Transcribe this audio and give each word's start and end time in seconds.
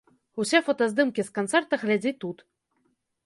Усе 0.43 0.61
фотаздымкі 0.69 1.21
з 1.27 1.35
канцэрта 1.37 1.79
глядзі 1.83 2.11
тут. 2.23 2.37